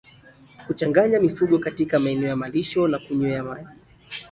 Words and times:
Kuchanganya 0.67 1.19
mifugo 1.19 1.59
katika 1.59 1.99
maeneo 1.99 2.27
ya 2.29 2.35
malisho 2.35 2.87
na 2.87 2.99
kunywea 2.99 3.43
maji 3.43 3.67